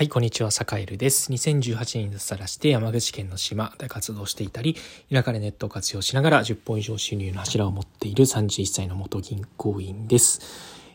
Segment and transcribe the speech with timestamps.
[0.00, 1.30] はい、こんにちは、坂井るです。
[1.30, 4.74] 2018年に脱サラして山口県の島で活動していたり、
[5.12, 10.40] 田舎でネットを活用しながら10本以上収入の柱を持っている31歳の元銀行員です。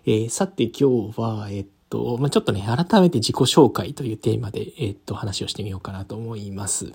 [0.08, 6.92] えー、さて今日は、えっと、まあ、ちょっとね、改めて自己紹介というテーマで、えっと、話をしてみようかなと思います。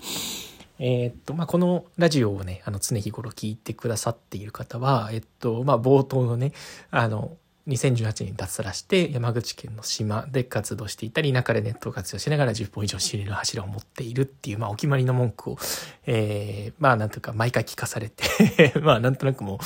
[0.79, 6.51] えっと、まあ、このラジオをね、あの、常日頃聞いてくださっている方は、えっと、まあ、冒頭のね、
[6.89, 7.37] あの、
[7.67, 15.57] 2018年に脱サラして山口県の島で活動していたり、田舎でネットを活用しながら10本以上仕入れる柱を持っているっていう、まあお決まりの文句を、
[16.05, 19.59] えー、まあなんというか毎回聞かされて まあなんとなくも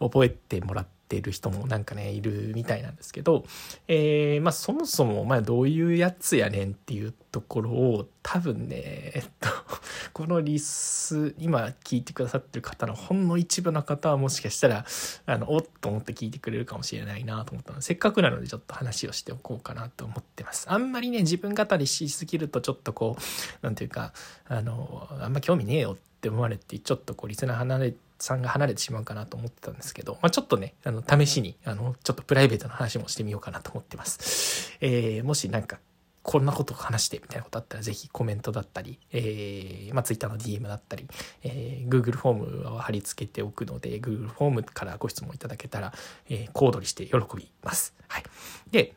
[0.00, 3.44] う覚えてもらって、ってる人もなんかね、いるみたいなんですけど、
[3.88, 8.76] えー、まあそもそも、まあどういうやつやねんっていうところを多分ね、
[9.14, 9.48] えっと、
[10.14, 14.86] このリス、今聞いてくださってる方のほんの一部の方はもしかしたら、
[15.26, 20.70] あの、おっと思って聞いてくれるかもしれないなと思ったので、せっかくなのでちょっと話をしておこうかなと思ってます。
[20.70, 24.12] あんまりね、自分語りしすぎるとちょっとこう、なんていうか、
[24.46, 34.76] あの、あんま興味ねえよって思われて、ちょっとこう、リスナー離れて、さんが離れてしまうかなと思ってたんですけど、まあ、ちょっとね、あの、試しに、あの、ちょっとプライベートな話もしてみようかなと思ってます。
[34.80, 35.78] えー、もしなんか、
[36.22, 41.06] こんなことを話してみたいなことあったら、ぜひコメントだったり、えー、まあ、Twitter の DM だったり、
[41.42, 42.34] えー、Google フォー
[42.68, 45.94] ムを貼り付けておくので、Google フォームからご質問いただけたら、
[46.28, 47.94] えー、小躍りして喜びます。
[48.06, 48.24] はい。
[48.70, 48.94] で、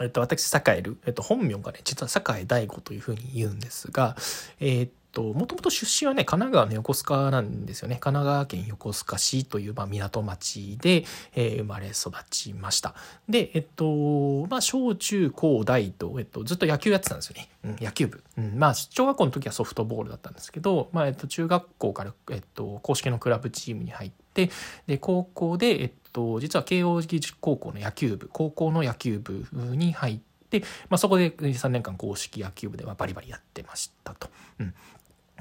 [0.00, 4.16] えっと、私、栄える、えっと、本名がね、実は栄大悟というふうに言うんですが、
[4.60, 7.96] え、っと、もともと出身はね、神奈川の横須賀なんですよね。
[7.96, 12.94] 神奈川県横須賀市という、まあ、港町で、えー、生まれ育ちました。
[13.28, 17.48] で、えっと、まあ、小中高大と、えっと、ずっと野球やってたんですよね。
[17.64, 18.22] うん、野球部。
[18.38, 24.50] うん、まあ、小学校の時はソフトボールだったんですけど、まあ、えっと、中学校から、えっと、公式のクラブチームに入って、
[24.86, 34.28] で、高校で、えっと、実は慶応義塾高校の野球部、高校の野球部に入って、まあ、そこで3年間公式野球部ではバリバリやってましたと。
[34.58, 34.74] うん、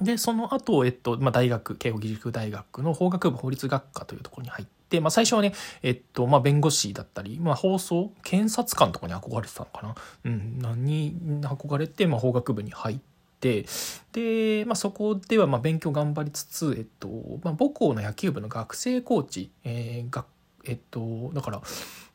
[0.01, 9.95] で、その後、えっと、まあ、大学、慶應義塾大学の法学部法律学科というところに入って、まあ、最初はね、えっと、まあ、弁護士だったり、まあ、放送、検察官とかに憧れてたのかな。
[10.25, 12.99] うん、何に憧れて、まあ、法学部に入っ
[13.39, 13.65] て、
[14.11, 17.07] で、まあ、そこでは、ま、勉強頑張りつつ、えっと、
[17.43, 20.25] まあ、母校の野球部の学生コーチ、えー、学
[20.69, 21.61] えっと、だから、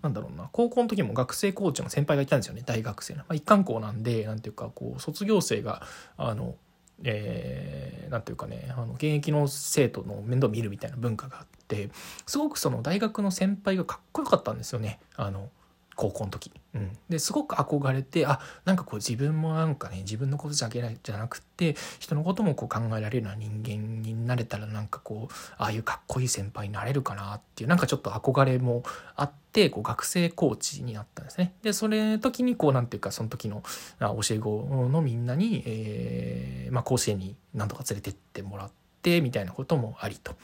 [0.02, 3.20] なんだろうな、高校の時も学生コーチの先輩がいたんですよね、大学生の。
[3.20, 5.82] まあ、一貫校なんで、なんていうか、こう、卒業生が、
[6.16, 6.54] あの、
[7.02, 11.90] えー、なんていうかねあの現役の生徒の面倒見るみたいな文化があって
[12.24, 15.50] すごくその大学の先輩がかっこよかったんですよねあの
[15.94, 28.82] 高校の時、うん、ですごく憧れてあなんかこう自分もなんかね自分のことじゃじゃなくて人のこともこう考えられるような人間になれたらなんかこうああいうかっこいい先輩になれるかなっていうなんかちょっと憧れも
[29.16, 31.54] あってこう学生コーチになったんですね。
[31.62, 33.62] でそれ時にこうなんていうかその時の
[34.00, 38.70] 教え子のみんなに、えーまあ、甲子園に何とか連れてってもらっ
[39.02, 40.34] てみたいなこともありと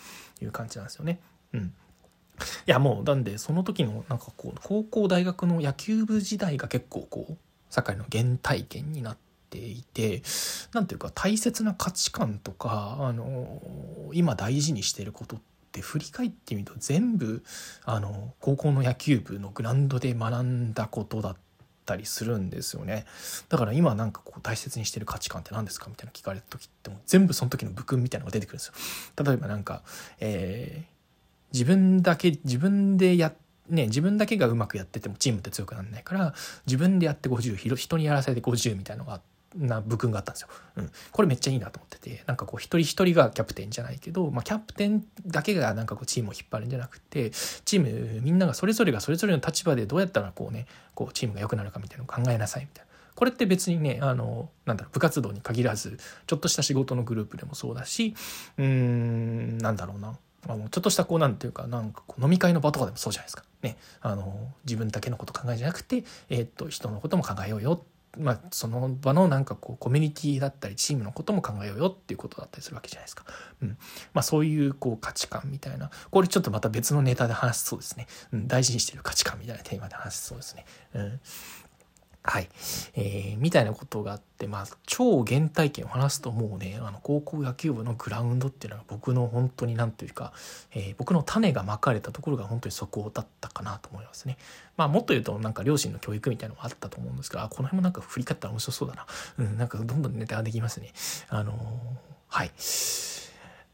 [0.41, 1.21] いう感じなんですよね。
[1.53, 1.75] うん
[2.67, 7.37] いやもうなんでその時のなんかこう高校大学の野球部時代が結構こう
[7.71, 9.17] 社会の原体験になっ
[9.49, 10.23] ていて
[10.73, 13.61] 何ていうか大切な価値観とかあの
[14.13, 15.41] 今大事にしてることっ
[15.73, 17.43] て振り返ってみると全部
[17.85, 21.37] あの高校の野球部のグラウンドで学んだことだっ
[21.87, 23.07] たりするんですよね。
[23.49, 29.25] だから今なんかこう大切にしてる価値観って何ですかみたいな聞かれた時っても全部その時の部訓みたいなのが出てくるんですよ。
[29.25, 29.83] 例えばなんか、
[30.19, 30.90] えー
[31.53, 33.33] 自分だけ、自分でや
[33.69, 36.35] ね、自分だけがうまくやっててもチームって強くならないから
[36.67, 39.21] 自分でやって50人にやらせて50みたいなのが
[39.57, 52.91] な部訓があったんですよ、うん、これめっちゃいいなと思っててなんかこう一人一人がキャプテンじゃないけど、まあ、キャプテンだけがなんかこうチームを引っ張るんじゃなくてチームみんながそれぞれがそれぞれの立場でどうやったらこうねこうチームが良くなるかみたいなのを考えなさいみたいな。
[53.17, 58.15] これって別にねあのなんだろう部活動に限らずちょっとした仕事のグループでもそうだし
[58.57, 60.17] うーんなんだろうな。
[60.49, 63.45] あのちょっとしたこうなんていうかなんかこう飲み会の場とかでもそうじゃないですか。
[63.63, 67.85] ね、あの自分だけのこと考えじゃなくて、えー、っと人のことも考えようよ
[68.19, 73.25] まあ、その場のなんかこうコミュニティだったりチームのことも考えようよっていうことだったりするわけじゃないですか。
[73.63, 73.69] うん。
[74.13, 78.09] まあそういうこう価値観みたいな、これちょっとまた別のネタで話すそうですね。
[78.33, 80.65] うん、大事にしてる価値観みたいなテーマで話すそうですね。
[80.95, 81.21] うん。
[82.23, 82.49] はい。
[82.95, 90.35] えー、みたいなことがあって、まあ、超原体験を話すともうね、あの、高校野球部のグラウンドっていうのは僕の本当になんというか、
[90.75, 94.37] えー、僕の種がまかれたところが本当にそこだったかなと思いますね。
[94.77, 99.07] まあ、もっと言うと、なんか両親の教育みたいなのもあったと思うんですけど、この辺もなんか振り返ったら面白そうだな。
[99.39, 100.93] うん、なんかどんどんネタができますね。
[101.31, 101.57] あのー、
[102.29, 102.51] はい。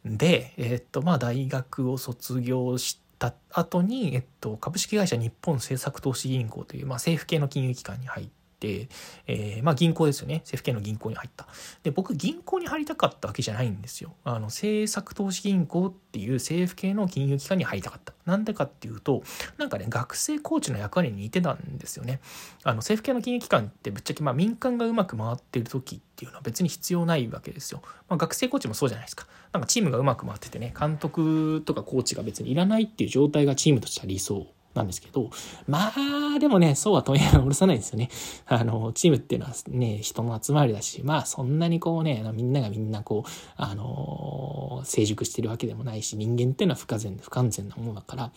[0.04, 10.36] で、えー、っと、まあ、大学を卒業して、た後に、えっと、株式会社日本政策投資銀行という、まあ、政府系の金融機関に入って、えー、まあ銀行ですよね。
[10.36, 11.46] 政府系の銀行に入った。
[11.82, 14.14] で、僕銀行に入りたかったわけじゃないんですよ。
[14.24, 18.14] あの、政策投資銀行っていう政府系の金融機関に入りたかった。
[18.24, 19.22] なんでかっていうと、
[19.58, 22.20] なんかね、学生コーチの役割に似てたんですよね。
[22.64, 27.82] あの、政府系の金融機関ってぶっちゃけまあ民間がうまく回ってる時っていうのは別に必要ないわけですよ。
[28.08, 29.26] まあ、学生コーチもそうじゃないですか。
[29.52, 34.46] なんかチームがうまく回っててね、監督とかコーチが別にいらないっていう状態がチームとしては理想
[34.76, 35.30] なんですけど、
[35.66, 38.10] まあ、でもね、そうは問屋が下ろさないですよね。
[38.46, 48.32] あの、チームっていうのはね、人の集まりだし、まあ、そんなにこうね、みんながみんなこう、あの、成熟してるわけでもないし、人間っていうのは不可全、不完全なものだから、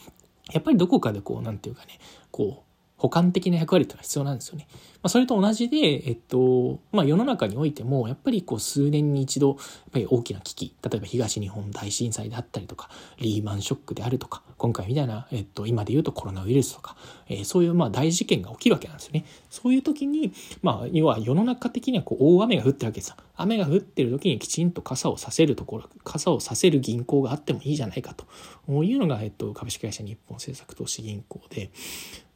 [0.51, 1.99] やっぱりどこかでこう、なんていうかね、
[2.31, 2.68] こう、
[2.99, 4.67] 補完的な役割っていうのは必要なんですよね。
[5.01, 9.57] まあ、それと同じで、えっと、まあ、世の中においても、やっぱりこう数年に一度、やっ
[9.93, 16.97] ぱり大きな危機、例えば東日本大震災であったりとか、リーマンショックであるとか、今回みたいな、えっと、今で言うとコロナウイルスとか、
[17.29, 19.25] えー、そういうまあ大事件が起きるわけなんですよね。
[19.49, 23.15] そういう時に、まあ、要は世の中的にはこう大雨が降ってるわけですよ。
[23.37, 31.71] 雨が降ってる時にきちんと傘をさせるところ、傘をさせる銀行があってもいいじゃないかというのが、えっと、株式会社日本政策投資銀行で、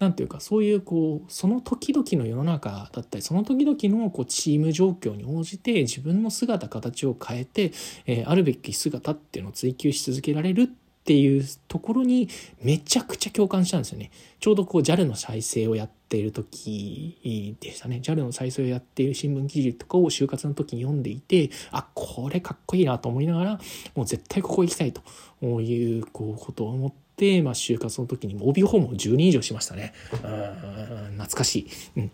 [0.04, 7.72] なんていうか、そういうこう、その時々の世の中だったり、その時々のこうチーム状況に応じて自分の姿、形を変えて、
[8.06, 12.30] えー、あるべき姿っていうのを追求し続けられるっていうところに
[12.62, 14.12] めちゃくちゃ共感したんですよね。
[14.40, 18.00] ちょうどこう JAL の再生をやっている時でしたね。
[18.02, 23.60] JAL の再生をやっている新聞記事とかを就活の時に読んでいて、あ、これかっこいいなと思いながら、
[23.96, 27.03] もう絶対ここ行きたいというこうことを思って、
[27.42, 29.94] まあ、就活の時にも OB 訪問10人以上しましたね。
[30.12, 31.68] 懐かしい。
[31.98, 32.12] うん。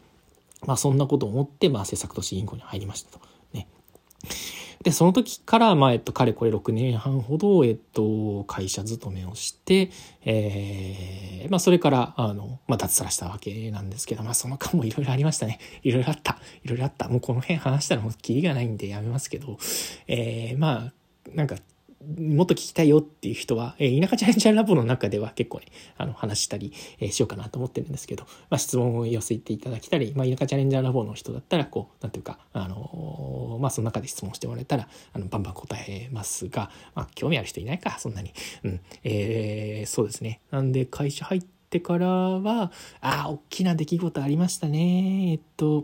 [0.65, 3.19] まあ、そんなことを思って、まあ、政策都市銀行に入りましたと。
[3.53, 3.67] ね。
[4.83, 9.91] で、その時から、まあ、えっと、かれこれ6年半ほど、えっと、会社勤めをして、
[10.23, 15.59] えー、まあ、それから、あの、まあ、脱サラしたわけなんですけど、まあ、その間もいろいろありましたね。
[15.83, 16.39] いろいろあった。
[16.63, 17.09] いろいろあった。
[17.09, 19.57] もうこの辺話したらもうキリがないんでやめますけど、
[20.07, 20.93] えー、まあ、
[21.33, 21.55] なんか、
[22.01, 25.65] もっと聞きたいよっていう人は、えー、田舎チャレンジャーラボの中では結構ね、
[25.97, 38.33] あの、話したり、えー、しようかなと思ってるんですけど、まあ、質問を寄せていただけたり、まあ、田舎チャレンジャーラボの人だったら、こう、なんていうか、あのー、まあ、その中で質問してもらえたら、あの、バンバン答えますが、まあ、興味ある人いないか、そんなに。
[38.63, 38.79] うん。
[39.03, 40.39] えー、そうですね。
[40.51, 42.71] なんで、会社入ってからは、
[43.01, 45.31] ああ、大きな出来事ありましたね。
[45.33, 45.83] えっと、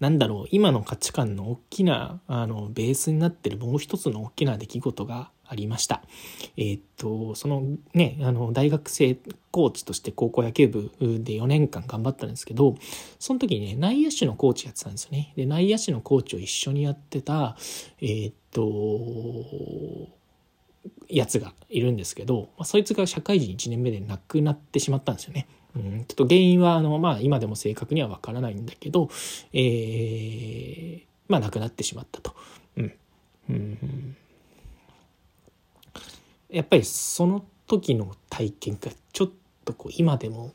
[0.00, 6.02] なんだろう、今の価値観の大きな、あの、ベースになってるもう一つの大きな出来事がありました。
[6.56, 7.64] えー、っと、その
[7.94, 9.16] ね、あの、大学生
[9.50, 12.76] コーチとして高校野球部で4年間頑張ったんですけど、
[13.18, 15.32] その時にね、内野手のコーチやってたんですよね。
[15.36, 17.56] で、内野手のコーチを一緒にやってた、
[18.00, 20.18] えー、っと、
[21.08, 25.48] やつがいるんですけど、まあ、そいつが社会人1年目で亡くなってしまったんですよね。
[25.76, 29.10] うん、ちょっと原因はあの、まあ、今でも正確にはわからないんだけど、
[29.52, 32.34] えー、まあ亡くなってしまったと。
[32.76, 32.92] うん、
[33.50, 34.16] うん、
[36.50, 39.30] やっぱりその時の体験がちょっ
[39.64, 40.52] とこう今でも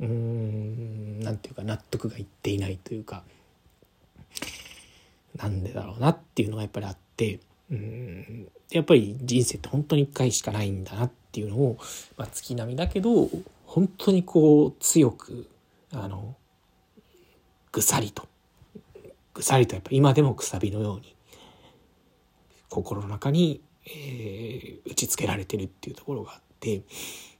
[0.00, 3.22] うんなんていうか納得がいっていないというか
[5.36, 7.40] なんでだろうなっていうのがやっぱりあって
[7.70, 8.48] うん。
[8.70, 11.78] やっぱり人生って本当に一回しかないんだなっていうのを、
[12.16, 13.28] まあ、月並みだけど
[13.76, 15.50] 本当にこう強く
[15.92, 16.34] あの
[17.72, 18.26] ぐさりと
[19.34, 21.14] ぐさりとやっぱ今でもくさびのように
[22.70, 26.84] 心の中に、えー、打ちつけられてるっていうところがあって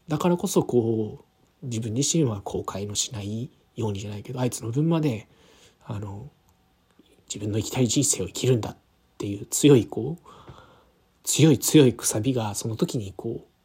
[0.09, 1.25] だからこそこ
[1.63, 5.29] う自分自身は後悔のしないようにじゃないけどあいつの分まで
[5.87, 6.29] あの
[7.33, 8.77] 自分の生きたい人生を生きるんだっ
[9.17, 10.29] ていう強いこう
[11.25, 13.56] 強い強いくさびがその時にこう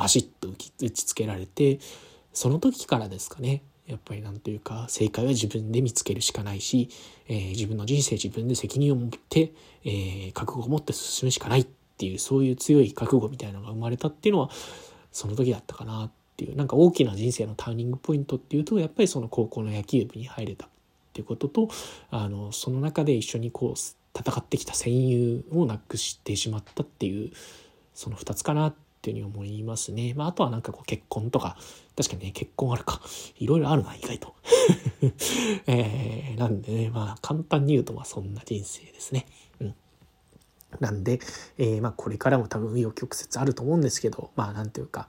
[0.00, 1.78] バシッと打ちつけられて
[2.32, 3.62] その時からですかね。
[3.86, 6.88] やっぱりなんというか正解は自分で見つけるしかないし、
[7.28, 9.52] えー、自分の人生自分で責任を持って、
[9.84, 11.66] えー、覚悟を持って進むしかないっ
[11.98, 14.50] ていうそういう強い覚悟みたいなのが生まれたっていうのは
[15.10, 20.68] その時だったかなっていうなんか大きな人生のターニングポイントっていうとやっぱりその高校の野球部に入れたっ
[21.12, 21.68] ていうことと
[22.12, 27.32] あのその中で一緒にこう戦ってきた戦友をなくしてしまったっていう
[27.92, 30.12] その2つかなってっていうふうに思いますね。
[30.14, 31.56] まあ、あとはなんかこう結婚とか、
[31.96, 33.00] 確かにね、結婚あるか。
[33.38, 34.34] いろいろあるな、意外と。
[35.66, 39.26] えー、なんでね、まあ、簡単に言うと、まあ、そんな人生ですね。
[39.60, 39.74] うん。
[40.80, 41.18] なんで、
[41.56, 45.08] えー、まあ、これからも多分、紆余曲折あると思うんですけど、まあ、なんていうか、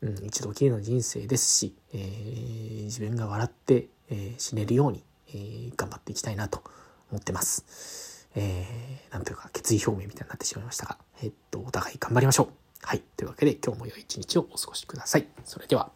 [0.00, 6.62] うん、一度きりの人生ですし、えー、自分が笑って、えー、死ねるように、えー、頑張っていきたいなと
[7.10, 8.28] 思ってます。
[8.34, 12.65] えー、なんというか決意表明みたいになってしまいましたが、えっと、お互い頑張りましょう。
[12.88, 13.02] はい。
[13.16, 15.26] というわけで今日も良い一日をお過ごしください。
[15.44, 15.95] それでは。